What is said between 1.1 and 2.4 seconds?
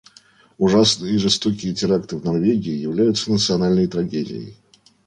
и жестокие теракты в